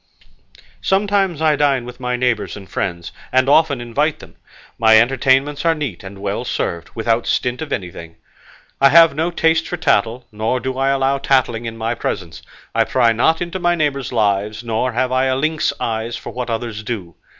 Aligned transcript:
Sometimes 0.81 1.43
I 1.43 1.55
dine 1.55 1.85
with 1.85 1.99
my 1.99 2.15
neighbours 2.15 2.57
and 2.57 2.67
friends, 2.67 3.11
and 3.31 3.47
often 3.47 3.79
invite 3.79 4.17
them; 4.17 4.35
my 4.79 4.99
entertainments 4.99 5.63
are 5.63 5.75
neat 5.75 6.03
and 6.03 6.17
well 6.17 6.43
served 6.43 6.89
without 6.95 7.27
stint 7.27 7.61
of 7.61 7.71
anything. 7.71 8.15
I 8.81 8.89
have 8.89 9.13
no 9.13 9.29
taste 9.29 9.67
for 9.67 9.77
tattle, 9.77 10.25
nor 10.31 10.59
do 10.59 10.75
I 10.75 10.89
allow 10.89 11.19
tattling 11.19 11.65
in 11.65 11.77
my 11.77 11.93
presence; 11.93 12.41
I 12.73 12.83
pry 12.83 13.11
not 13.11 13.43
into 13.43 13.59
my 13.59 13.75
neighbours' 13.75 14.11
lives, 14.11 14.63
nor 14.63 14.93
have 14.93 15.11
I 15.11 15.31
lynx 15.35 15.71
eyes 15.79 16.17
for 16.17 16.31
what 16.31 16.49
others 16.49 16.81
do. 16.81 17.13